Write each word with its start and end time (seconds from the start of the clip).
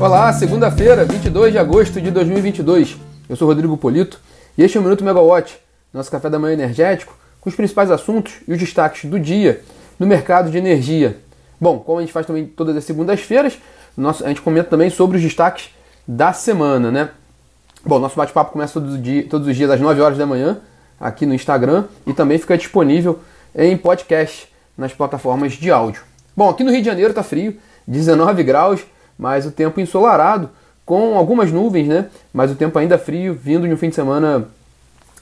Olá, 0.00 0.32
segunda-feira, 0.32 1.04
22 1.04 1.50
de 1.50 1.58
agosto 1.58 2.00
de 2.00 2.12
2022. 2.12 2.96
Eu 3.28 3.34
sou 3.34 3.48
Rodrigo 3.48 3.76
Polito 3.76 4.20
e 4.56 4.62
este 4.62 4.76
é 4.76 4.80
o 4.80 4.82
Minuto 4.84 5.02
Megawatt, 5.02 5.58
nosso 5.92 6.08
café 6.08 6.30
da 6.30 6.38
manhã 6.38 6.52
energético, 6.52 7.18
com 7.40 7.50
os 7.50 7.56
principais 7.56 7.90
assuntos 7.90 8.34
e 8.46 8.52
os 8.52 8.60
destaques 8.60 9.10
do 9.10 9.18
dia 9.18 9.60
no 9.98 10.06
mercado 10.06 10.52
de 10.52 10.56
energia. 10.56 11.18
Bom, 11.60 11.80
como 11.80 11.98
a 11.98 12.00
gente 12.00 12.12
faz 12.12 12.24
também 12.24 12.46
todas 12.46 12.76
as 12.76 12.84
segundas-feiras, 12.84 13.58
a 14.24 14.28
gente 14.28 14.40
comenta 14.40 14.70
também 14.70 14.88
sobre 14.88 15.16
os 15.16 15.22
destaques 15.22 15.70
da 16.06 16.32
semana, 16.32 16.92
né? 16.92 17.10
Bom, 17.84 17.98
nosso 17.98 18.14
bate-papo 18.14 18.52
começa 18.52 18.74
todos, 18.74 19.02
dia, 19.02 19.26
todos 19.28 19.48
os 19.48 19.56
dias 19.56 19.68
às 19.68 19.80
9 19.80 20.00
horas 20.00 20.16
da 20.16 20.24
manhã 20.24 20.60
aqui 21.00 21.26
no 21.26 21.34
Instagram 21.34 21.86
e 22.06 22.12
também 22.12 22.38
fica 22.38 22.56
disponível 22.56 23.18
em 23.52 23.76
podcast 23.76 24.48
nas 24.76 24.92
plataformas 24.92 25.54
de 25.54 25.72
áudio. 25.72 26.02
Bom, 26.36 26.48
aqui 26.48 26.62
no 26.62 26.70
Rio 26.70 26.82
de 26.82 26.86
Janeiro 26.86 27.12
tá 27.12 27.24
frio, 27.24 27.56
19 27.84 28.44
graus, 28.44 28.86
mas 29.18 29.44
o 29.44 29.50
tempo 29.50 29.80
ensolarado, 29.80 30.48
com 30.86 31.18
algumas 31.18 31.50
nuvens, 31.52 31.88
né? 31.88 32.06
Mas 32.32 32.50
o 32.50 32.54
tempo 32.54 32.78
ainda 32.78 32.96
frio, 32.96 33.34
vindo 33.34 33.66
de 33.66 33.74
um 33.74 33.76
fim 33.76 33.88
de 33.88 33.94
semana 33.94 34.48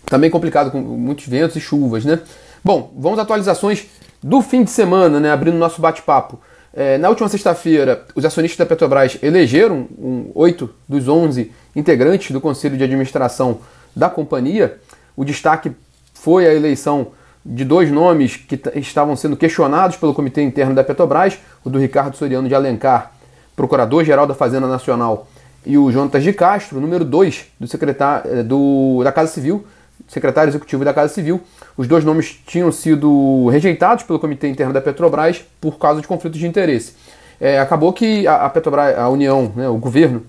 também 0.04 0.30
complicado, 0.30 0.70
com 0.70 0.78
muitos 0.80 1.26
ventos 1.26 1.56
e 1.56 1.60
chuvas, 1.60 2.04
né? 2.04 2.20
Bom, 2.62 2.92
vamos 2.96 3.18
às 3.18 3.24
atualizações 3.24 3.86
do 4.22 4.40
fim 4.42 4.62
de 4.62 4.70
semana, 4.70 5.18
né? 5.18 5.30
Abrindo 5.30 5.56
nosso 5.56 5.80
bate-papo. 5.80 6.38
É, 6.72 6.98
na 6.98 7.08
última 7.08 7.28
sexta-feira, 7.28 8.04
os 8.14 8.24
acionistas 8.24 8.58
da 8.58 8.66
Petrobras 8.66 9.18
elegeram 9.22 9.88
oito 10.34 10.68
dos 10.86 11.08
11 11.08 11.50
integrantes 11.74 12.30
do 12.30 12.40
Conselho 12.40 12.76
de 12.76 12.84
Administração 12.84 13.60
da 13.94 14.10
companhia. 14.10 14.78
O 15.16 15.24
destaque 15.24 15.72
foi 16.12 16.46
a 16.46 16.52
eleição 16.52 17.08
de 17.44 17.64
dois 17.64 17.90
nomes 17.90 18.36
que 18.36 18.60
estavam 18.74 19.16
sendo 19.16 19.36
questionados 19.36 19.96
pelo 19.96 20.12
Comitê 20.12 20.42
Interno 20.42 20.74
da 20.74 20.84
Petrobras, 20.84 21.38
o 21.64 21.70
do 21.70 21.78
Ricardo 21.78 22.16
Soriano 22.16 22.46
de 22.46 22.54
Alencar, 22.54 23.12
Procurador-Geral 23.56 24.26
da 24.26 24.34
Fazenda 24.34 24.68
Nacional, 24.68 25.26
e 25.66 25.76
o 25.76 25.90
Jonatas 25.90 26.22
de 26.22 26.32
Castro, 26.32 26.80
número 26.80 27.04
2 27.04 27.46
do 27.58 27.66
secretário 27.66 28.30
eh, 28.30 28.42
do, 28.44 29.00
da 29.02 29.10
Casa 29.10 29.32
Civil, 29.32 29.66
secretário 30.06 30.48
executivo 30.48 30.84
da 30.84 30.94
Casa 30.94 31.12
Civil. 31.12 31.40
Os 31.76 31.88
dois 31.88 32.04
nomes 32.04 32.40
tinham 32.46 32.70
sido 32.70 33.48
rejeitados 33.48 34.04
pelo 34.04 34.20
Comitê 34.20 34.46
Interno 34.48 34.72
da 34.72 34.80
Petrobras 34.80 35.44
por 35.60 35.76
causa 35.76 36.00
de 36.00 36.06
conflitos 36.06 36.38
de 36.38 36.46
interesse. 36.46 36.94
É, 37.40 37.58
acabou 37.58 37.92
que 37.92 38.26
a, 38.28 38.46
a, 38.46 38.50
Petrobras, 38.50 38.96
a 38.96 39.08
União, 39.08 39.52
né, 39.56 39.68
o 39.68 39.76
governo, 39.76 40.22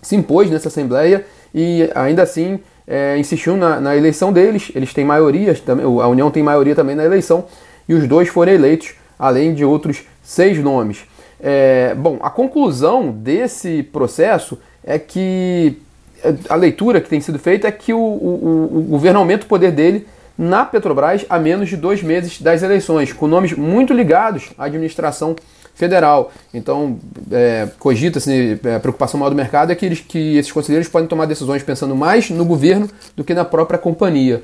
se 0.00 0.16
impôs 0.16 0.50
nessa 0.50 0.68
Assembleia 0.68 1.26
e 1.54 1.90
ainda 1.94 2.22
assim 2.22 2.58
é, 2.86 3.18
insistiu 3.18 3.56
na, 3.56 3.78
na, 3.78 3.94
eleição 3.94 4.32
deles. 4.32 4.72
Eles 4.74 4.94
têm 4.94 5.04
maioria, 5.04 5.54
a 6.02 6.08
União 6.08 6.30
tem 6.30 6.42
maioria 6.42 6.74
também 6.74 6.96
na 6.96 7.04
eleição, 7.04 7.44
e 7.86 7.94
os 7.94 8.08
dois 8.08 8.28
foram 8.28 8.52
eleitos, 8.52 8.94
além 9.18 9.54
de 9.54 9.64
outros 9.64 10.04
seis 10.22 10.58
nomes. 10.58 11.04
É, 11.46 11.94
bom, 11.94 12.18
a 12.22 12.30
conclusão 12.30 13.10
desse 13.10 13.82
processo 13.82 14.58
é 14.82 14.98
que 14.98 15.76
a 16.48 16.54
leitura 16.54 17.02
que 17.02 17.08
tem 17.10 17.20
sido 17.20 17.38
feita 17.38 17.68
é 17.68 17.70
que 17.70 17.92
o, 17.92 17.98
o, 17.98 18.78
o 18.78 18.82
governo 18.88 19.18
aumenta 19.18 19.44
o 19.44 19.48
poder 19.48 19.70
dele 19.70 20.06
na 20.38 20.64
Petrobras 20.64 21.26
a 21.28 21.38
menos 21.38 21.68
de 21.68 21.76
dois 21.76 22.02
meses 22.02 22.40
das 22.40 22.62
eleições, 22.62 23.12
com 23.12 23.26
nomes 23.28 23.52
muito 23.52 23.92
ligados 23.92 24.52
à 24.56 24.64
administração 24.64 25.36
federal. 25.74 26.32
Então, 26.54 26.98
é, 27.30 27.68
cogita-se, 27.78 28.58
é, 28.64 28.76
a 28.76 28.80
preocupação 28.80 29.20
maior 29.20 29.28
do 29.28 29.36
mercado 29.36 29.70
é 29.70 29.74
que, 29.74 29.84
eles, 29.84 30.00
que 30.00 30.38
esses 30.38 30.50
conselheiros 30.50 30.88
podem 30.88 31.06
tomar 31.06 31.26
decisões 31.26 31.62
pensando 31.62 31.94
mais 31.94 32.30
no 32.30 32.46
governo 32.46 32.88
do 33.14 33.22
que 33.22 33.34
na 33.34 33.44
própria 33.44 33.78
companhia. 33.78 34.42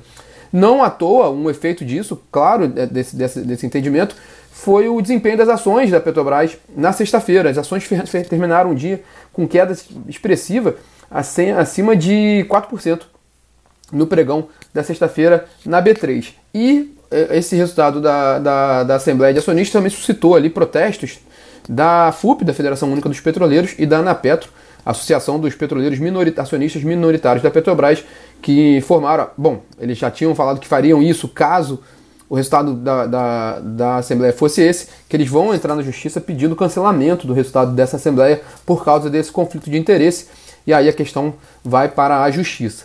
Não 0.52 0.82
à 0.82 0.90
toa, 0.90 1.30
um 1.30 1.48
efeito 1.48 1.84
disso, 1.84 2.20
claro, 2.30 2.72
é, 2.76 2.86
desse, 2.86 3.16
desse, 3.16 3.40
desse 3.40 3.66
entendimento, 3.66 4.16
foi 4.50 4.88
o 4.88 5.00
desempenho 5.00 5.38
das 5.38 5.48
ações 5.48 5.90
da 5.90 6.00
Petrobras 6.00 6.58
na 6.76 6.92
sexta-feira. 6.92 7.50
As 7.50 7.58
ações 7.58 7.88
terminaram 8.28 8.72
o 8.72 8.74
dia 8.74 9.02
com 9.32 9.46
queda 9.48 9.74
expressiva 10.08 10.76
acima 11.10 11.96
de 11.96 12.46
4% 12.48 13.02
no 13.92 14.06
pregão 14.06 14.48
da 14.72 14.82
sexta-feira 14.82 15.46
na 15.64 15.82
B3. 15.82 16.34
E 16.54 16.94
é, 17.10 17.38
esse 17.38 17.56
resultado 17.56 18.00
da, 18.00 18.38
da, 18.38 18.84
da, 18.84 18.94
Assembleia 18.94 19.32
de 19.32 19.40
Acionistas 19.40 19.72
também 19.72 19.90
suscitou 19.90 20.36
ali 20.36 20.48
protestos 20.48 21.18
da 21.68 22.12
FUP, 22.12 22.44
da 22.44 22.54
Federação 22.54 22.92
Única 22.92 23.08
dos 23.08 23.20
Petroleiros, 23.20 23.74
e 23.78 23.86
da 23.86 23.98
ANAPetro, 23.98 24.50
Associação 24.84 25.38
dos 25.38 25.54
Petroleiros 25.54 25.98
Minorit 25.98 26.38
Acionistas 26.38 26.82
Minoritários 26.82 27.42
da 27.42 27.50
Petrobras, 27.50 28.04
que 28.40 28.80
formaram. 28.82 29.28
Bom, 29.36 29.62
eles 29.78 29.98
já 29.98 30.10
tinham 30.10 30.34
falado 30.34 30.60
que 30.60 30.66
fariam 30.66 31.02
isso 31.02 31.28
caso 31.28 31.80
o 32.30 32.36
resultado 32.36 32.74
da, 32.74 33.06
da, 33.06 33.58
da 33.58 33.96
Assembleia 33.96 34.32
fosse 34.32 34.62
esse, 34.62 34.86
que 35.08 35.16
eles 35.16 35.28
vão 35.28 35.52
entrar 35.52 35.74
na 35.74 35.82
Justiça 35.82 36.20
pedindo 36.20 36.54
cancelamento 36.54 37.26
do 37.26 37.32
resultado 37.32 37.72
dessa 37.72 37.96
Assembleia 37.96 38.40
por 38.64 38.84
causa 38.84 39.10
desse 39.10 39.32
conflito 39.32 39.68
de 39.68 39.76
interesse, 39.76 40.28
e 40.64 40.72
aí 40.72 40.88
a 40.88 40.92
questão 40.92 41.34
vai 41.64 41.88
para 41.88 42.22
a 42.22 42.30
Justiça. 42.30 42.84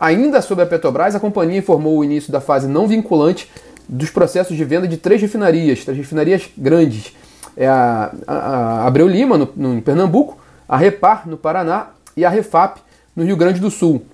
Ainda 0.00 0.40
sobre 0.40 0.64
a 0.64 0.66
Petrobras, 0.66 1.14
a 1.14 1.20
companhia 1.20 1.58
informou 1.58 1.98
o 1.98 2.04
início 2.04 2.32
da 2.32 2.40
fase 2.40 2.66
não 2.66 2.88
vinculante 2.88 3.50
dos 3.86 4.08
processos 4.08 4.56
de 4.56 4.64
venda 4.64 4.88
de 4.88 4.96
três 4.96 5.20
refinarias, 5.20 5.84
três 5.84 5.98
refinarias 5.98 6.48
grandes. 6.56 7.12
É 7.54 7.68
a, 7.68 8.12
a, 8.26 8.34
a 8.34 8.86
Abreu 8.86 9.06
Lima, 9.06 9.36
no, 9.36 9.48
no, 9.54 9.74
em 9.74 9.80
Pernambuco, 9.80 10.38
a 10.68 10.76
Repar, 10.76 11.28
no 11.28 11.36
Paraná, 11.36 11.88
e 12.16 12.24
a 12.24 12.30
Refap, 12.30 12.80
no 13.14 13.24
Rio 13.24 13.36
Grande 13.36 13.60
do 13.60 13.70
Sul. 13.70 14.04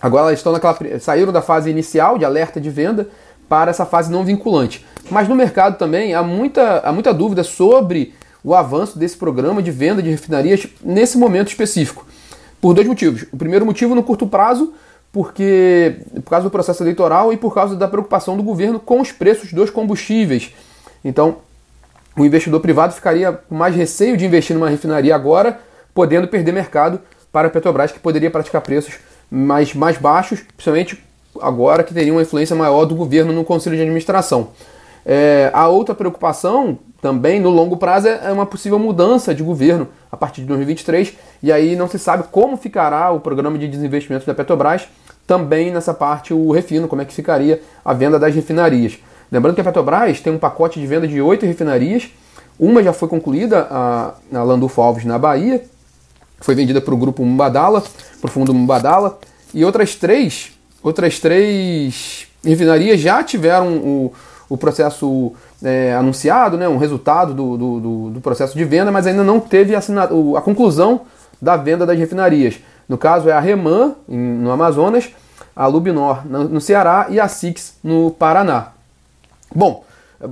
Agora 0.00 0.24
elas 0.24 0.38
estão 0.38 0.52
naquela, 0.52 0.76
saíram 1.00 1.32
da 1.32 1.40
fase 1.40 1.70
inicial 1.70 2.18
de 2.18 2.24
alerta 2.24 2.60
de 2.60 2.70
venda 2.70 3.08
para 3.48 3.70
essa 3.70 3.86
fase 3.86 4.10
não 4.10 4.24
vinculante. 4.24 4.84
Mas 5.10 5.28
no 5.28 5.34
mercado 5.34 5.78
também 5.78 6.14
há 6.14 6.22
muita, 6.22 6.80
há 6.80 6.92
muita 6.92 7.12
dúvida 7.12 7.42
sobre 7.42 8.14
o 8.42 8.54
avanço 8.54 8.98
desse 8.98 9.16
programa 9.16 9.62
de 9.62 9.70
venda 9.70 10.02
de 10.02 10.10
refinarias 10.10 10.66
nesse 10.82 11.16
momento 11.16 11.48
específico. 11.48 12.06
Por 12.60 12.74
dois 12.74 12.86
motivos. 12.86 13.24
O 13.32 13.36
primeiro 13.36 13.64
motivo 13.64 13.94
no 13.94 14.02
curto 14.02 14.26
prazo, 14.26 14.74
porque 15.12 16.00
por 16.16 16.30
causa 16.30 16.44
do 16.44 16.50
processo 16.50 16.82
eleitoral 16.82 17.32
e 17.32 17.36
por 17.36 17.54
causa 17.54 17.76
da 17.76 17.88
preocupação 17.88 18.36
do 18.36 18.42
governo 18.42 18.80
com 18.80 19.00
os 19.00 19.12
preços 19.12 19.52
dos 19.52 19.70
combustíveis. 19.70 20.50
Então, 21.04 21.36
o 22.16 22.24
investidor 22.24 22.60
privado 22.60 22.94
ficaria 22.94 23.32
com 23.32 23.54
mais 23.54 23.74
receio 23.74 24.16
de 24.16 24.24
investir 24.24 24.54
numa 24.54 24.68
refinaria 24.68 25.14
agora, 25.14 25.60
podendo 25.94 26.28
perder 26.28 26.52
mercado 26.52 27.00
para 27.32 27.48
a 27.48 27.50
Petrobras, 27.50 27.92
que 27.92 27.98
poderia 27.98 28.30
praticar 28.30 28.60
preços 28.60 28.98
mais, 29.30 29.74
mais 29.74 29.96
baixos, 29.96 30.40
principalmente 30.56 31.02
agora 31.40 31.82
que 31.82 31.94
teria 31.94 32.12
uma 32.12 32.22
influência 32.22 32.54
maior 32.54 32.84
do 32.84 32.94
governo 32.94 33.32
no 33.32 33.44
conselho 33.44 33.76
de 33.76 33.82
administração. 33.82 34.48
É, 35.06 35.50
a 35.52 35.68
outra 35.68 35.94
preocupação 35.94 36.78
também 37.02 37.38
no 37.38 37.50
longo 37.50 37.76
prazo 37.76 38.08
é 38.08 38.32
uma 38.32 38.46
possível 38.46 38.78
mudança 38.78 39.34
de 39.34 39.42
governo 39.42 39.88
a 40.10 40.16
partir 40.16 40.40
de 40.40 40.46
2023 40.46 41.14
e 41.42 41.52
aí 41.52 41.76
não 41.76 41.86
se 41.86 41.98
sabe 41.98 42.24
como 42.30 42.56
ficará 42.56 43.10
o 43.10 43.20
programa 43.20 43.58
de 43.58 43.68
desinvestimento 43.68 44.24
da 44.24 44.32
Petrobras, 44.32 44.88
também 45.26 45.70
nessa 45.70 45.92
parte 45.92 46.32
o 46.32 46.50
refino, 46.50 46.88
como 46.88 47.02
é 47.02 47.04
que 47.04 47.12
ficaria 47.12 47.60
a 47.84 47.92
venda 47.92 48.18
das 48.18 48.34
refinarias. 48.34 48.98
Lembrando 49.30 49.54
que 49.54 49.60
a 49.60 49.64
Petrobras 49.64 50.20
tem 50.20 50.32
um 50.32 50.38
pacote 50.38 50.80
de 50.80 50.86
venda 50.86 51.06
de 51.06 51.20
oito 51.20 51.44
refinarias, 51.44 52.08
uma 52.58 52.82
já 52.82 52.92
foi 52.92 53.08
concluída, 53.08 53.66
a, 53.70 54.14
a 54.32 54.42
Landulfo 54.42 54.80
Alves 54.80 55.04
na 55.04 55.18
Bahia, 55.18 55.62
foi 56.44 56.54
vendida 56.54 56.80
para 56.80 56.94
o 56.94 56.96
grupo 56.96 57.24
Mumbadala, 57.24 57.82
para 58.20 58.28
o 58.28 58.30
fundo 58.30 58.54
Mumbadala, 58.54 59.18
e 59.52 59.64
outras 59.64 59.94
três 59.94 60.54
Outras 60.84 61.18
três 61.18 62.28
refinarias 62.44 63.00
já 63.00 63.24
tiveram 63.24 63.78
o, 63.78 64.12
o 64.50 64.56
processo 64.58 65.32
é, 65.62 65.94
anunciado, 65.94 66.58
né, 66.58 66.68
um 66.68 66.76
resultado 66.76 67.32
do, 67.32 67.56
do, 67.56 68.10
do, 68.10 68.20
processo 68.20 68.54
de 68.54 68.62
venda, 68.66 68.92
mas 68.92 69.06
ainda 69.06 69.24
não 69.24 69.40
teve 69.40 69.74
a, 69.74 69.78
a 69.78 70.40
conclusão 70.42 71.00
da 71.40 71.56
venda 71.56 71.86
das 71.86 71.98
refinarias. 71.98 72.60
No 72.86 72.98
caso 72.98 73.30
é 73.30 73.32
a 73.32 73.40
Reman, 73.40 73.94
em, 74.06 74.18
no 74.18 74.50
Amazonas, 74.50 75.08
a 75.56 75.66
Lubinor 75.66 76.20
no, 76.26 76.44
no 76.44 76.60
Ceará 76.60 77.06
e 77.08 77.18
a 77.18 77.28
Six 77.28 77.78
no 77.82 78.10
Paraná. 78.10 78.72
Bom, 79.54 79.84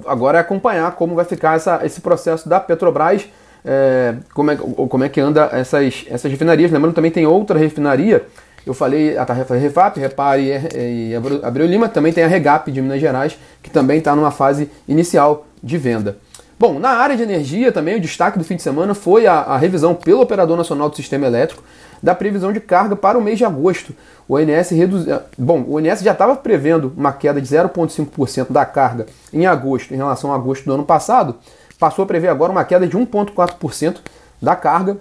agora 0.05 0.37
é 0.37 0.41
acompanhar 0.43 0.93
como 0.97 1.15
vai 1.15 1.25
ficar 1.25 1.57
essa, 1.57 1.81
esse 1.83 2.03
processo 2.03 2.47
da 2.47 2.61
Petrobras, 2.61 3.25
é, 3.65 4.15
como, 4.35 4.51
é, 4.51 4.57
como 4.57 5.05
é 5.05 5.09
que 5.09 5.21
anda 5.21 5.49
essas, 5.53 6.07
essas 6.09 6.31
refinarias. 6.31 6.71
Lembrando 6.71 6.95
também 6.95 7.11
tem 7.11 7.27
outra 7.27 7.59
refinaria 7.59 8.27
eu 8.65 8.75
falei 8.75 9.19
a 9.19 9.25
tarefa 9.25 9.57
Refap, 9.57 9.99
Repare 9.99 10.53
e 10.75 11.13
Abreu 11.43 11.67
Lima, 11.67 11.89
também 11.89 12.13
tem 12.13 12.23
a 12.23 12.29
Regap 12.29 12.71
de 12.71 12.81
Minas 12.81 13.01
Gerais, 13.01 13.37
que 13.63 13.71
também 13.71 13.99
está 13.99 14.15
numa 14.15 14.31
fase 14.31 14.71
inicial 14.87 15.47
de 15.63 15.77
venda. 15.77 16.19
Bom, 16.59 16.79
na 16.79 16.91
área 16.91 17.17
de 17.17 17.25
energia 17.25 17.73
também 17.73 17.97
o 17.97 18.01
destaque 18.01 18.39
do 18.39 18.45
fim 18.45 18.55
de 18.55 18.63
semana 18.63 18.95
foi 18.95 19.27
a, 19.27 19.35
a 19.35 19.57
revisão 19.57 19.97
pelo 19.97 20.21
Operador 20.21 20.57
Nacional 20.57 20.89
do 20.89 20.95
Sistema 20.95 21.27
Elétrico 21.27 21.63
da 22.01 22.15
previsão 22.15 22.53
de 22.53 22.61
carga 22.61 22.95
para 22.95 23.19
o 23.19 23.23
mês 23.23 23.39
de 23.39 23.45
agosto. 23.45 23.95
O 24.29 24.35
ONS 24.35 24.71
reduziu. 24.71 25.19
Bom, 25.37 25.63
o 25.63 25.77
ONS 25.77 26.03
já 26.03 26.13
estava 26.13 26.37
prevendo 26.37 26.93
uma 26.97 27.13
queda 27.13 27.41
de 27.41 27.49
0,5% 27.49 28.51
da 28.51 28.65
carga 28.65 29.07
em 29.33 29.47
agosto 29.47 29.93
em 29.93 29.97
relação 29.97 30.33
a 30.33 30.37
agosto 30.37 30.65
do 30.65 30.73
ano 30.73 30.85
passado, 30.85 31.37
passou 31.83 32.05
a 32.05 32.07
prever 32.07 32.29
agora 32.29 32.53
uma 32.53 32.65
queda 32.65 32.87
de 32.87 32.97
1,4% 32.97 33.97
da 34.41 34.55
carga 34.55 34.99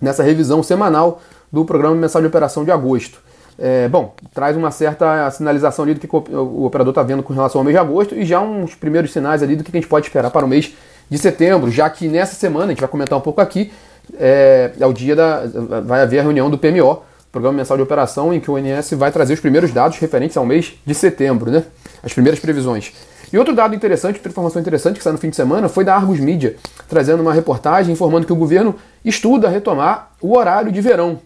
nessa 0.00 0.22
revisão 0.22 0.62
semanal 0.62 1.20
do 1.50 1.64
Programa 1.64 1.96
Mensal 1.96 2.22
de 2.22 2.28
Operação 2.28 2.64
de 2.64 2.70
agosto. 2.70 3.18
É, 3.58 3.88
bom, 3.88 4.14
traz 4.32 4.56
uma 4.56 4.70
certa 4.70 5.28
sinalização 5.32 5.84
ali 5.84 5.94
do 5.94 6.00
que 6.00 6.06
o 6.14 6.64
operador 6.64 6.92
está 6.92 7.02
vendo 7.02 7.24
com 7.24 7.32
relação 7.32 7.60
ao 7.60 7.64
mês 7.64 7.74
de 7.74 7.80
agosto 7.80 8.14
e 8.14 8.24
já 8.24 8.40
uns 8.40 8.76
primeiros 8.76 9.12
sinais 9.12 9.42
ali 9.42 9.56
do 9.56 9.64
que 9.64 9.70
a 9.72 9.80
gente 9.80 9.88
pode 9.88 10.06
esperar 10.06 10.30
para 10.30 10.46
o 10.46 10.48
mês 10.48 10.76
de 11.10 11.18
setembro, 11.18 11.72
já 11.72 11.90
que 11.90 12.06
nessa 12.06 12.36
semana, 12.36 12.66
a 12.66 12.68
gente 12.68 12.80
vai 12.80 12.88
comentar 12.88 13.18
um 13.18 13.22
pouco 13.22 13.40
aqui, 13.40 13.72
é, 14.16 14.70
é 14.78 14.86
o 14.86 14.92
dia 14.92 15.16
da. 15.16 15.42
vai 15.84 16.02
haver 16.02 16.20
a 16.20 16.22
reunião 16.22 16.48
do 16.48 16.56
PMO, 16.56 17.02
Programa 17.32 17.58
Mensal 17.58 17.76
de 17.76 17.82
Operação, 17.82 18.32
em 18.32 18.38
que 18.38 18.48
o 18.48 18.56
INS 18.56 18.92
vai 18.92 19.10
trazer 19.10 19.34
os 19.34 19.40
primeiros 19.40 19.72
dados 19.72 19.98
referentes 19.98 20.36
ao 20.36 20.46
mês 20.46 20.74
de 20.86 20.94
setembro, 20.94 21.50
né? 21.50 21.64
As 22.00 22.12
primeiras 22.12 22.38
previsões. 22.38 22.92
E 23.32 23.38
outro 23.38 23.54
dado 23.54 23.74
interessante, 23.74 24.16
outra 24.16 24.30
informação 24.30 24.60
interessante 24.60 24.98
que 24.98 25.02
saiu 25.02 25.14
no 25.14 25.18
fim 25.18 25.30
de 25.30 25.36
semana 25.36 25.68
foi 25.68 25.84
da 25.84 25.94
Argus 25.94 26.20
Media, 26.20 26.56
trazendo 26.88 27.20
uma 27.22 27.32
reportagem 27.32 27.92
informando 27.92 28.26
que 28.26 28.32
o 28.32 28.36
governo 28.36 28.74
estuda 29.04 29.48
retomar 29.48 30.12
o 30.20 30.36
horário 30.36 30.70
de 30.70 30.80
verão. 30.80 31.18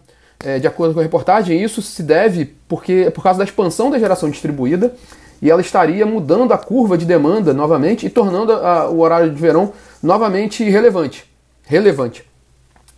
É, 0.43 0.57
de 0.57 0.65
acordo 0.65 0.93
com 0.93 0.99
a 0.99 1.03
reportagem, 1.03 1.61
isso 1.61 1.81
se 1.81 2.01
deve 2.01 2.55
porque 2.67 3.11
por 3.13 3.23
causa 3.23 3.37
da 3.37 3.45
expansão 3.45 3.91
da 3.91 3.99
geração 3.99 4.29
distribuída 4.29 4.93
e 5.39 5.51
ela 5.51 5.61
estaria 5.61 6.05
mudando 6.05 6.51
a 6.51 6.57
curva 6.57 6.97
de 6.97 7.05
demanda 7.05 7.53
novamente 7.53 8.05
e 8.05 8.09
tornando 8.09 8.53
a, 8.53 8.89
o 8.89 8.99
horário 8.99 9.31
de 9.31 9.39
verão 9.39 9.73
novamente 10.01 10.63
relevante. 10.63 11.25
Relevante. 11.65 12.25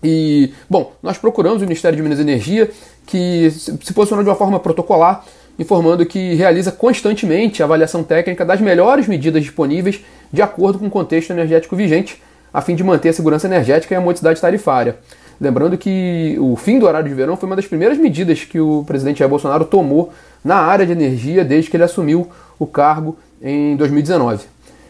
E, 0.04 0.54
bom, 0.70 0.94
nós 1.02 1.18
procuramos 1.18 1.62
o 1.62 1.66
Ministério 1.66 1.96
de 1.96 2.04
Minas 2.04 2.20
e 2.20 2.22
Energia, 2.22 2.70
que 3.06 3.50
se 3.52 3.94
posicionou 3.94 4.24
de 4.24 4.30
uma 4.30 4.36
forma 4.36 4.60
protocolar 4.60 5.24
informando 5.58 6.06
que 6.06 6.34
realiza 6.36 6.72
constantemente 6.72 7.62
a 7.62 7.66
avaliação 7.66 8.04
técnica 8.04 8.44
das 8.44 8.60
melhores 8.60 9.08
medidas 9.08 9.44
disponíveis 9.44 10.02
de 10.32 10.42
acordo 10.42 10.80
com 10.80 10.88
o 10.88 10.90
contexto 10.90 11.32
energético 11.32 11.76
vigente, 11.76 12.22
a 12.54 12.62
fim 12.62 12.76
de 12.76 12.84
manter 12.84 13.10
a 13.10 13.14
segurança 13.14 13.48
energética 13.48 13.94
e 13.94 13.98
a 13.98 14.02
modicidade 14.02 14.42
tarifária. 14.42 14.98
Lembrando 15.40 15.78
que 15.78 16.38
o 16.40 16.56
fim 16.56 16.80
do 16.80 16.86
horário 16.86 17.10
de 17.10 17.14
verão 17.14 17.36
foi 17.36 17.48
uma 17.48 17.56
das 17.56 17.66
primeiras 17.66 17.98
medidas 17.98 18.44
que 18.44 18.60
o 18.60 18.84
presidente 18.86 19.20
Jair 19.20 19.30
Bolsonaro 19.30 19.66
tomou 19.66 20.12
na 20.44 20.56
área 20.56 20.86
de 20.86 20.92
energia 20.92 21.44
desde 21.44 21.70
que 21.70 21.78
ele 21.78 21.84
assumiu 21.84 22.28
o 22.58 22.66
cargo 22.66 23.18
em 23.42 23.76
2019. 23.76 24.46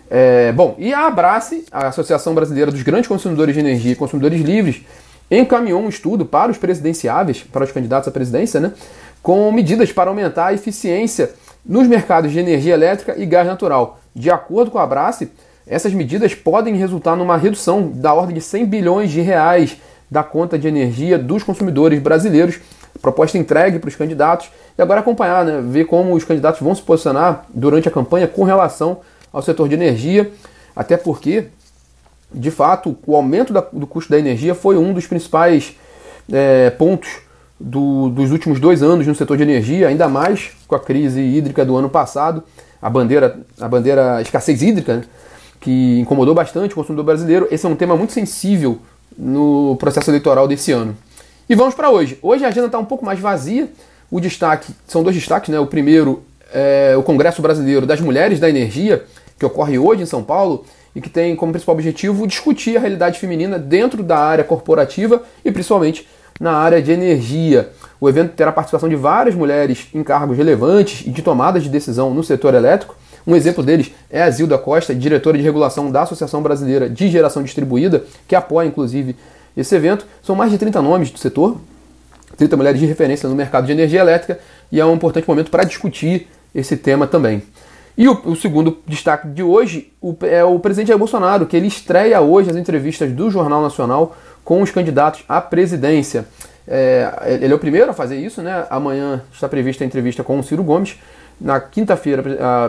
É, 0.09 0.51
bom, 0.51 0.75
e 0.77 0.93
a 0.93 1.07
Abrace, 1.07 1.65
a 1.71 1.87
Associação 1.87 2.35
Brasileira 2.35 2.71
dos 2.71 2.83
Grandes 2.83 3.07
Consumidores 3.07 3.55
de 3.55 3.61
Energia 3.61 3.93
e 3.93 3.95
Consumidores 3.95 4.41
Livres, 4.41 4.81
encaminhou 5.31 5.81
um 5.81 5.89
estudo 5.89 6.25
para 6.25 6.51
os 6.51 6.57
presidenciáveis, 6.57 7.43
para 7.51 7.63
os 7.63 7.71
candidatos 7.71 8.07
à 8.07 8.11
presidência, 8.11 8.59
né, 8.59 8.73
com 9.23 9.49
medidas 9.53 9.91
para 9.91 10.09
aumentar 10.09 10.47
a 10.47 10.53
eficiência 10.53 11.31
nos 11.65 11.87
mercados 11.87 12.33
de 12.33 12.39
energia 12.39 12.73
elétrica 12.73 13.15
e 13.17 13.25
gás 13.25 13.47
natural. 13.47 13.99
De 14.13 14.29
acordo 14.29 14.69
com 14.69 14.77
a 14.77 14.83
Abrace, 14.83 15.31
essas 15.65 15.93
medidas 15.93 16.35
podem 16.35 16.75
resultar 16.75 17.15
numa 17.15 17.37
redução 17.37 17.89
da 17.89 18.13
ordem 18.13 18.35
de 18.35 18.41
100 18.41 18.65
bilhões 18.65 19.09
de 19.09 19.21
reais 19.21 19.77
da 20.11 20.23
conta 20.23 20.59
de 20.59 20.67
energia 20.67 21.17
dos 21.17 21.41
consumidores 21.41 22.01
brasileiros. 22.01 22.59
Proposta 23.01 23.37
entregue 23.37 23.79
para 23.79 23.87
os 23.87 23.95
candidatos 23.95 24.51
e 24.77 24.81
agora 24.81 24.99
acompanhar, 24.99 25.45
né, 25.45 25.61
ver 25.63 25.85
como 25.85 26.13
os 26.13 26.25
candidatos 26.25 26.59
vão 26.59 26.75
se 26.75 26.81
posicionar 26.81 27.45
durante 27.53 27.87
a 27.87 27.91
campanha 27.91 28.27
com 28.27 28.43
relação 28.43 28.99
ao 29.31 29.41
setor 29.41 29.69
de 29.69 29.73
energia, 29.73 30.31
até 30.75 30.97
porque, 30.97 31.45
de 32.31 32.51
fato, 32.51 32.97
o 33.07 33.15
aumento 33.15 33.53
da, 33.53 33.61
do 33.71 33.87
custo 33.87 34.11
da 34.11 34.19
energia 34.19 34.53
foi 34.53 34.77
um 34.77 34.93
dos 34.93 35.07
principais 35.07 35.75
é, 36.31 36.69
pontos 36.71 37.23
do, 37.63 38.09
dos 38.09 38.29
últimos 38.31 38.59
dois 38.59 38.83
anos 38.83 39.07
no 39.07 39.15
setor 39.15 39.37
de 39.37 39.43
energia, 39.43 39.87
ainda 39.87 40.09
mais 40.09 40.51
com 40.67 40.75
a 40.75 40.79
crise 40.79 41.21
hídrica 41.21 41.63
do 41.63 41.77
ano 41.77 41.89
passado, 41.89 42.43
a 42.81 42.89
bandeira, 42.89 43.39
a 43.57 43.67
bandeira 43.69 44.21
escassez 44.21 44.61
hídrica, 44.61 44.97
né, 44.97 45.03
que 45.61 46.01
incomodou 46.01 46.35
bastante 46.35 46.73
o 46.73 46.75
consumidor 46.75 47.05
brasileiro. 47.05 47.47
Esse 47.49 47.65
é 47.65 47.69
um 47.69 47.75
tema 47.75 47.95
muito 47.95 48.11
sensível 48.11 48.79
no 49.17 49.77
processo 49.79 50.09
eleitoral 50.09 50.45
desse 50.45 50.73
ano. 50.73 50.95
E 51.47 51.55
vamos 51.55 51.73
para 51.73 51.89
hoje. 51.89 52.19
Hoje 52.21 52.43
a 52.43 52.49
agenda 52.49 52.65
está 52.65 52.77
um 52.77 52.83
pouco 52.83 53.05
mais 53.05 53.17
vazia. 53.17 53.71
O 54.11 54.19
destaque 54.19 54.73
são 54.85 55.01
dois 55.01 55.15
destaques, 55.15 55.49
né? 55.49 55.57
O 55.57 55.65
primeiro 55.65 56.21
é 56.53 56.95
o 56.97 57.03
Congresso 57.03 57.41
Brasileiro 57.41 57.85
das 57.85 58.01
Mulheres 58.01 58.41
da 58.41 58.49
Energia, 58.49 59.05
que 59.39 59.45
ocorre 59.45 59.79
hoje 59.79 60.03
em 60.03 60.05
São 60.05 60.21
Paulo 60.21 60.65
e 60.93 60.99
que 60.99 61.09
tem 61.09 61.33
como 61.33 61.53
principal 61.53 61.75
objetivo 61.75 62.27
discutir 62.27 62.75
a 62.75 62.81
realidade 62.81 63.17
feminina 63.17 63.57
dentro 63.57 64.03
da 64.03 64.17
área 64.17 64.43
corporativa 64.43 65.23
e 65.45 65.51
principalmente 65.51 66.05
na 66.39 66.53
área 66.53 66.81
de 66.81 66.91
energia. 66.91 67.69
O 67.99 68.09
evento 68.09 68.33
terá 68.33 68.51
participação 68.51 68.89
de 68.89 68.95
várias 68.95 69.35
mulheres 69.35 69.87
em 69.93 70.03
cargos 70.03 70.37
relevantes 70.37 71.05
e 71.05 71.09
de 71.09 71.21
tomadas 71.21 71.63
de 71.63 71.69
decisão 71.69 72.13
no 72.13 72.23
setor 72.23 72.53
elétrico. 72.53 72.95
Um 73.25 73.35
exemplo 73.35 73.63
deles 73.63 73.91
é 74.09 74.21
a 74.21 74.29
Zilda 74.29 74.57
Costa, 74.57 74.93
diretora 74.93 75.37
de 75.37 75.43
regulação 75.43 75.89
da 75.89 76.01
Associação 76.01 76.43
Brasileira 76.43 76.89
de 76.89 77.09
Geração 77.09 77.41
Distribuída, 77.41 78.03
que 78.27 78.35
apoia 78.35 78.67
inclusive 78.67 79.15
esse 79.55 79.73
evento. 79.75 80.05
São 80.21 80.35
mais 80.35 80.51
de 80.51 80.57
30 80.57 80.81
nomes 80.81 81.09
do 81.09 81.17
setor, 81.17 81.57
30 82.35 82.57
mulheres 82.57 82.79
de 82.79 82.85
referência 82.85 83.29
no 83.29 83.35
mercado 83.35 83.65
de 83.65 83.71
energia 83.71 84.01
elétrica, 84.01 84.39
e 84.71 84.79
é 84.79 84.85
um 84.85 84.93
importante 84.93 85.27
momento 85.27 85.49
para 85.49 85.63
discutir 85.63 86.27
esse 86.53 86.75
tema 86.75 87.07
também. 87.07 87.41
E 87.97 88.07
o, 88.07 88.19
o, 88.25 88.35
segundo 88.35 88.79
destaque 88.87 89.27
de 89.27 89.43
hoje 89.43 89.91
o, 90.01 90.15
é 90.23 90.43
o 90.43 90.57
presidente 90.59 90.87
Jair 90.87 90.97
Bolsonaro, 90.97 91.45
que 91.45 91.55
ele 91.55 91.67
estreia 91.67 92.19
hoje 92.21 92.49
as 92.49 92.55
entrevistas 92.55 93.11
do 93.11 93.29
Jornal 93.29 93.61
Nacional 93.61 94.15
com 94.43 94.61
os 94.61 94.71
candidatos 94.71 95.23
à 95.29 95.39
presidência. 95.39 96.25
É, 96.67 97.37
ele 97.39 97.53
é 97.53 97.55
o 97.55 97.59
primeiro 97.59 97.91
a 97.91 97.93
fazer 97.93 98.17
isso, 98.17 98.41
né? 98.41 98.65
Amanhã 98.69 99.21
está 99.31 99.47
prevista 99.47 99.83
a 99.83 99.87
entrevista 99.87 100.23
com 100.23 100.39
o 100.39 100.43
Ciro 100.43 100.63
Gomes. 100.63 100.97
Na 101.39 101.59
quinta-feira, 101.59 102.23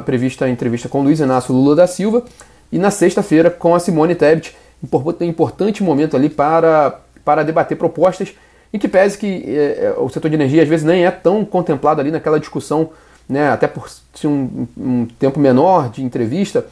prevista 0.04 0.44
a 0.44 0.48
entrevista 0.48 0.88
com 0.88 1.02
Luiz 1.02 1.20
Inácio 1.20 1.54
Lula 1.54 1.76
da 1.76 1.86
Silva. 1.86 2.24
E 2.70 2.78
na 2.78 2.90
sexta-feira, 2.90 3.50
com 3.50 3.74
a 3.74 3.80
Simone 3.80 4.14
Tebet. 4.14 4.54
Um 4.82 5.24
importante 5.24 5.82
momento 5.82 6.16
ali 6.16 6.28
para, 6.28 7.00
para 7.24 7.42
debater 7.42 7.78
propostas, 7.78 8.34
em 8.72 8.78
que 8.78 8.88
pese 8.88 9.16
que 9.16 9.44
é, 9.46 9.84
é, 9.86 9.94
o 9.96 10.08
setor 10.08 10.28
de 10.28 10.34
energia 10.34 10.62
às 10.62 10.68
vezes 10.68 10.84
nem 10.84 11.06
é 11.06 11.10
tão 11.10 11.44
contemplado 11.44 12.00
ali 12.00 12.10
naquela 12.10 12.38
discussão, 12.38 12.90
né? 13.28 13.50
até 13.50 13.66
por 13.66 13.88
ser 14.14 14.26
um, 14.26 14.66
um 14.76 15.06
tempo 15.18 15.38
menor 15.40 15.90
de 15.90 16.02
entrevista 16.02 16.66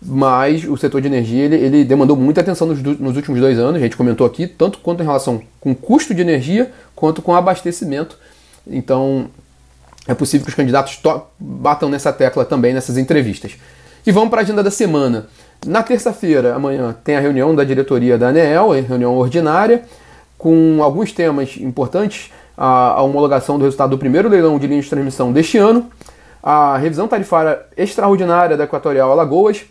mas 0.00 0.64
o 0.64 0.76
setor 0.76 1.00
de 1.00 1.06
energia 1.06 1.44
ele, 1.44 1.56
ele 1.56 1.84
demandou 1.84 2.16
muita 2.16 2.40
atenção 2.40 2.66
nos, 2.66 2.82
nos, 2.82 3.16
últimos 3.16 3.40
dois 3.40 3.58
anos, 3.58 3.76
a 3.76 3.84
gente 3.84 3.96
comentou 3.96 4.26
aqui, 4.26 4.46
tanto 4.46 4.78
quanto 4.78 5.02
em 5.02 5.06
relação 5.06 5.42
com 5.60 5.74
custo 5.74 6.14
de 6.14 6.20
energia, 6.20 6.70
quanto 6.94 7.22
com 7.22 7.34
abastecimento. 7.34 8.18
Então 8.66 9.28
é 10.06 10.14
possível 10.14 10.44
que 10.44 10.50
os 10.50 10.54
candidatos 10.54 11.00
batam 11.38 11.88
nessa 11.88 12.12
tecla 12.12 12.44
também 12.44 12.74
nessas 12.74 12.96
entrevistas. 12.96 13.56
E 14.06 14.12
vamos 14.12 14.30
para 14.30 14.40
a 14.40 14.44
agenda 14.44 14.62
da 14.62 14.70
semana. 14.70 15.26
Na 15.66 15.82
terça-feira, 15.82 16.54
amanhã, 16.54 16.94
tem 17.02 17.16
a 17.16 17.20
reunião 17.20 17.54
da 17.54 17.64
diretoria 17.64 18.16
da 18.16 18.28
ANEEL, 18.28 18.70
reunião 18.82 19.16
ordinária, 19.16 19.82
com 20.38 20.80
alguns 20.82 21.10
temas 21.10 21.56
importantes, 21.56 22.30
a, 22.56 22.92
a 22.92 23.02
homologação 23.02 23.58
do 23.58 23.64
resultado 23.64 23.90
do 23.90 23.98
primeiro 23.98 24.28
leilão 24.28 24.58
de 24.58 24.66
linha 24.66 24.80
de 24.80 24.88
transmissão 24.88 25.32
deste 25.32 25.58
ano, 25.58 25.90
a 26.42 26.76
revisão 26.76 27.08
tarifária 27.08 27.60
extraordinária 27.76 28.56
da 28.56 28.64
Equatorial 28.64 29.10
Alagoas, 29.10 29.66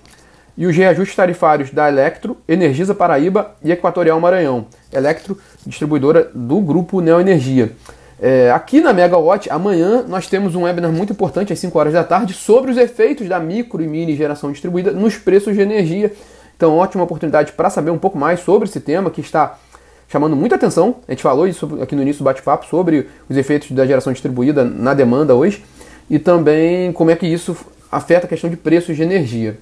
e 0.58 0.66
os 0.66 0.76
reajustes 0.76 1.16
tarifários 1.16 1.72
da 1.72 1.90
Electro, 1.90 2.38
Energisa 2.48 2.96
Paraíba 2.96 3.52
e 3.64 3.72
Equatorial 3.72 4.20
Maranhão. 4.20 4.68
Electro, 4.92 5.38
distribuidora 5.66 6.32
do 6.34 6.62
grupo 6.62 7.02
Neoenergia. 7.02 7.74
É, 8.20 8.50
aqui 8.52 8.80
na 8.80 8.94
Megawatt, 8.94 9.50
amanhã 9.50 10.06
nós 10.08 10.28
temos 10.28 10.56
um 10.56 10.64
webinar 10.64 10.92
muito 10.92 11.12
importante 11.12 11.52
às 11.52 11.60
5 11.60 11.78
horas 11.78 11.94
da 11.94 12.04
tarde 12.04 12.34
sobre 12.34 12.72
os 12.72 12.78
efeitos 12.78 13.28
da 13.28 13.40
micro 13.40 13.84
e 13.84 13.88
mini 13.88 14.16
geração 14.16 14.52
distribuída 14.52 14.92
nos 14.92 15.18
preços 15.18 15.54
de 15.54 15.62
energia. 15.62 16.14
Então, 16.56 16.78
ótima 16.78 17.04
oportunidade 17.04 17.52
para 17.52 17.70
saber 17.70 17.92
um 17.92 17.98
pouco 17.98 18.18
mais 18.18 18.40
sobre 18.40 18.70
esse 18.70 18.80
tema 18.80 19.12
que 19.12 19.20
está 19.20 19.58
chamando 20.08 20.36
muita 20.36 20.56
atenção. 20.56 20.98
A 21.08 21.12
gente 21.12 21.24
falou 21.24 21.48
isso 21.48 21.80
aqui 21.82 21.96
no 21.96 22.02
início 22.02 22.20
do 22.20 22.26
bate-papo 22.26 22.66
sobre 22.68 23.08
os 23.30 23.38
efeitos 23.38 23.72
da 23.72 23.86
geração 23.86 24.14
distribuída 24.14 24.64
na 24.64 24.94
demanda 24.94 25.36
hoje 25.36 25.64
e 26.10 26.20
também 26.20 26.92
como 26.94 27.12
é 27.12 27.16
que 27.16 27.26
isso 27.26 27.56
afeta 27.92 28.26
a 28.26 28.30
questão 28.30 28.50
de 28.50 28.58
preços 28.58 28.96
de 28.96 29.04
energia. 29.04 29.58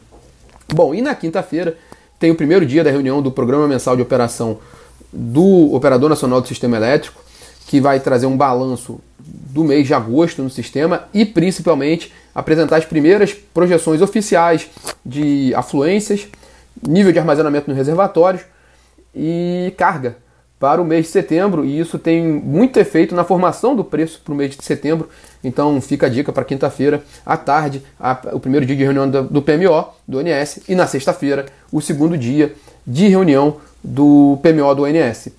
Bom, 0.73 0.93
e 0.93 1.01
na 1.01 1.15
quinta-feira 1.15 1.77
tem 2.19 2.31
o 2.31 2.35
primeiro 2.35 2.65
dia 2.65 2.83
da 2.83 2.91
reunião 2.91 3.21
do 3.21 3.31
Programa 3.31 3.67
Mensal 3.67 3.95
de 3.95 4.01
Operação 4.01 4.59
do 5.11 5.73
Operador 5.73 6.09
Nacional 6.09 6.41
do 6.41 6.47
Sistema 6.47 6.77
Elétrico, 6.77 7.21
que 7.67 7.79
vai 7.79 7.99
trazer 7.99 8.25
um 8.25 8.35
balanço 8.35 8.99
do 9.19 9.63
mês 9.63 9.87
de 9.87 9.93
agosto 9.93 10.41
no 10.41 10.49
sistema 10.49 11.07
e 11.13 11.25
principalmente 11.25 12.11
apresentar 12.33 12.77
as 12.77 12.85
primeiras 12.85 13.33
projeções 13.33 14.01
oficiais 14.01 14.69
de 15.05 15.53
afluências, 15.55 16.27
nível 16.85 17.11
de 17.11 17.19
armazenamento 17.19 17.69
nos 17.69 17.77
reservatórios 17.77 18.41
e 19.15 19.73
carga 19.77 20.17
para 20.63 20.81
o 20.81 20.85
mês 20.85 21.07
de 21.07 21.11
setembro, 21.11 21.65
e 21.65 21.77
isso 21.77 21.99
tem 21.99 22.23
muito 22.23 22.79
efeito 22.79 23.13
na 23.13 23.25
formação 23.25 23.75
do 23.75 23.83
preço 23.83 24.21
para 24.23 24.33
o 24.33 24.37
mês 24.37 24.55
de 24.55 24.63
setembro. 24.63 25.09
Então 25.43 25.81
fica 25.81 26.05
a 26.05 26.09
dica 26.09 26.31
para 26.31 26.45
quinta-feira 26.45 27.03
à 27.25 27.35
tarde, 27.35 27.83
a, 27.99 28.17
o 28.31 28.39
primeiro 28.39 28.65
dia 28.65 28.73
de 28.73 28.81
reunião 28.81 29.09
do, 29.09 29.23
do 29.23 29.41
PMO, 29.41 29.89
do 30.07 30.19
ONS, 30.19 30.61
e 30.69 30.73
na 30.73 30.87
sexta-feira, 30.87 31.47
o 31.69 31.81
segundo 31.81 32.17
dia 32.17 32.55
de 32.87 33.09
reunião 33.09 33.57
do 33.83 34.39
PMO 34.41 34.73
do 34.73 34.83
ONS. 34.83 35.33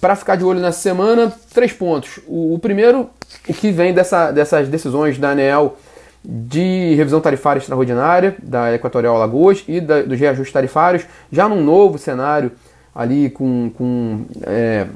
Para 0.00 0.16
ficar 0.16 0.34
de 0.34 0.42
olho 0.42 0.58
nessa 0.58 0.80
semana, 0.80 1.32
três 1.54 1.72
pontos. 1.72 2.18
O, 2.26 2.54
o 2.54 2.58
primeiro, 2.58 3.08
o 3.48 3.54
que 3.54 3.70
vem 3.70 3.94
dessa, 3.94 4.32
dessas 4.32 4.68
decisões 4.68 5.18
da 5.18 5.30
ANEEL 5.30 5.76
de 6.24 6.96
revisão 6.96 7.20
tarifária 7.20 7.60
extraordinária 7.60 8.34
da 8.42 8.74
Equatorial 8.74 9.14
Alagoas 9.14 9.62
e 9.68 9.80
da, 9.80 10.02
dos 10.02 10.18
reajustes 10.18 10.52
tarifários, 10.52 11.04
já 11.30 11.48
num 11.48 11.62
novo 11.62 11.96
cenário 11.96 12.50
ali 12.94 13.30
com, 13.30 13.70
com 13.76 14.24
é, 14.42 14.86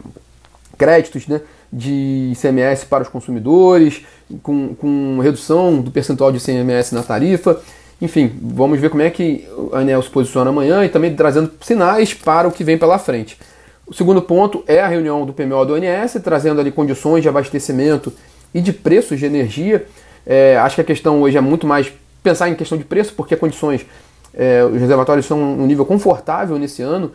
créditos 0.76 1.26
né, 1.26 1.40
de 1.72 2.32
ICMS 2.32 2.86
para 2.86 3.02
os 3.02 3.08
consumidores, 3.08 4.04
com, 4.42 4.74
com 4.74 5.18
redução 5.20 5.80
do 5.80 5.90
percentual 5.90 6.30
de 6.30 6.38
ICMS 6.38 6.94
na 6.94 7.02
tarifa 7.02 7.60
Enfim, 8.00 8.32
vamos 8.40 8.78
ver 8.78 8.90
como 8.90 9.02
é 9.02 9.10
que 9.10 9.46
a 9.72 9.78
ANEL 9.78 10.02
se 10.02 10.10
posiciona 10.10 10.50
amanhã 10.50 10.84
e 10.84 10.88
também 10.88 11.14
trazendo 11.14 11.50
sinais 11.60 12.14
para 12.14 12.46
o 12.46 12.52
que 12.52 12.62
vem 12.62 12.78
pela 12.78 12.98
frente. 12.98 13.38
O 13.86 13.94
segundo 13.94 14.20
ponto 14.20 14.62
é 14.66 14.80
a 14.80 14.86
reunião 14.86 15.24
do 15.24 15.32
PMO 15.32 15.64
do 15.64 15.74
ONS, 15.74 16.20
trazendo 16.22 16.60
ali 16.60 16.70
condições 16.70 17.22
de 17.22 17.28
abastecimento 17.28 18.12
e 18.52 18.60
de 18.60 18.72
preços 18.72 19.18
de 19.18 19.24
energia. 19.24 19.86
É, 20.26 20.58
acho 20.58 20.74
que 20.74 20.82
a 20.82 20.84
questão 20.84 21.22
hoje 21.22 21.38
é 21.38 21.40
muito 21.40 21.66
mais 21.66 21.90
pensar 22.22 22.50
em 22.50 22.54
questão 22.54 22.76
de 22.76 22.84
preço, 22.84 23.14
porque 23.14 23.34
condições, 23.34 23.86
é, 24.34 24.62
os 24.62 24.78
reservatórios 24.78 25.24
estão 25.24 25.40
um 25.40 25.66
nível 25.66 25.86
confortável 25.86 26.58
nesse 26.58 26.82
ano, 26.82 27.12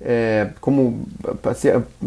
é, 0.00 0.48
como 0.60 1.06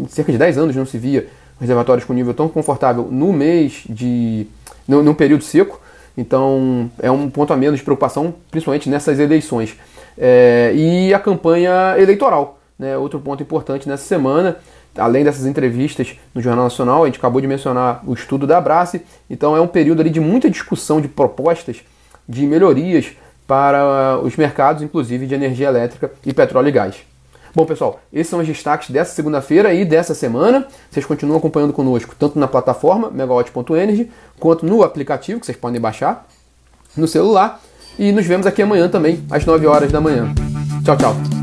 cerca 0.08 0.30
de 0.30 0.38
10 0.38 0.58
anos 0.58 0.76
não 0.76 0.86
se 0.86 0.98
via 0.98 1.26
reservatórios 1.60 2.04
com 2.04 2.12
nível 2.12 2.32
tão 2.32 2.48
confortável 2.48 3.08
no 3.10 3.32
mês 3.32 3.84
de. 3.88 4.46
no, 4.88 5.02
no 5.02 5.14
período 5.14 5.44
seco. 5.44 5.80
Então 6.16 6.90
é 7.00 7.10
um 7.10 7.30
ponto 7.30 7.52
a 7.52 7.56
menos 7.56 7.78
de 7.78 7.84
preocupação, 7.84 8.34
principalmente 8.50 8.88
nessas 8.88 9.18
eleições. 9.18 9.76
É, 10.18 10.72
e 10.74 11.14
a 11.14 11.18
campanha 11.18 11.94
eleitoral, 11.98 12.58
né, 12.78 12.96
outro 12.96 13.20
ponto 13.20 13.42
importante 13.42 13.88
nessa 13.88 14.04
semana, 14.04 14.56
além 14.96 15.24
dessas 15.24 15.46
entrevistas 15.46 16.16
no 16.34 16.42
Jornal 16.42 16.64
Nacional, 16.64 17.04
a 17.04 17.06
gente 17.06 17.18
acabou 17.18 17.40
de 17.40 17.46
mencionar 17.46 18.02
o 18.06 18.12
estudo 18.12 18.46
da 18.46 18.58
Abrace, 18.58 19.02
então 19.28 19.56
é 19.56 19.60
um 19.60 19.68
período 19.68 20.00
ali 20.00 20.10
de 20.10 20.20
muita 20.20 20.50
discussão 20.50 21.00
de 21.00 21.08
propostas 21.08 21.78
de 22.28 22.46
melhorias 22.46 23.12
para 23.46 24.18
os 24.22 24.36
mercados, 24.36 24.82
inclusive 24.82 25.26
de 25.26 25.34
energia 25.34 25.68
elétrica 25.68 26.10
e 26.24 26.32
petróleo 26.32 26.68
e 26.68 26.72
gás. 26.72 27.09
Bom, 27.54 27.66
pessoal, 27.66 28.00
esses 28.12 28.28
são 28.28 28.40
os 28.40 28.46
destaques 28.46 28.90
dessa 28.90 29.14
segunda-feira 29.14 29.74
e 29.74 29.84
dessa 29.84 30.14
semana. 30.14 30.66
Vocês 30.90 31.04
continuam 31.04 31.38
acompanhando 31.38 31.72
conosco, 31.72 32.14
tanto 32.18 32.38
na 32.38 32.46
plataforma 32.46 33.10
megawatt.energy, 33.10 34.10
quanto 34.38 34.64
no 34.64 34.82
aplicativo 34.82 35.40
que 35.40 35.46
vocês 35.46 35.58
podem 35.58 35.80
baixar 35.80 36.26
no 36.96 37.08
celular. 37.08 37.60
E 37.98 38.12
nos 38.12 38.26
vemos 38.26 38.46
aqui 38.46 38.62
amanhã 38.62 38.88
também, 38.88 39.24
às 39.30 39.44
9 39.44 39.66
horas 39.66 39.90
da 39.90 40.00
manhã. 40.00 40.32
Tchau, 40.84 40.96
tchau. 40.96 41.39